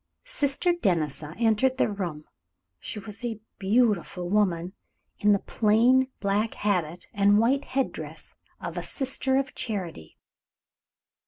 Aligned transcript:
Sister 0.25 0.73
Denisa 0.73 1.35
entered 1.39 1.77
the 1.77 1.87
room. 1.87 2.25
She 2.79 2.97
was 2.97 3.23
a 3.23 3.39
beautiful 3.59 4.27
woman, 4.31 4.73
in 5.19 5.31
the 5.31 5.37
plain 5.37 6.07
black 6.19 6.55
habit 6.55 7.05
and 7.13 7.37
white 7.37 7.65
head 7.65 7.91
dress 7.91 8.33
of 8.59 8.79
a 8.79 8.81
sister 8.81 9.37
of 9.37 9.53
charity. 9.53 10.17